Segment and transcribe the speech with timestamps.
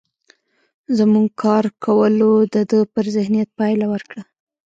[0.97, 4.21] زموږ کار کولو د ده پر ذهنيت پايله ورکړه.